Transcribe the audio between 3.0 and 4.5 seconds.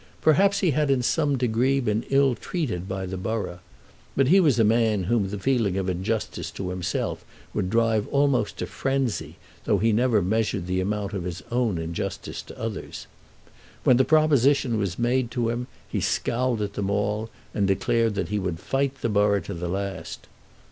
the borough. But he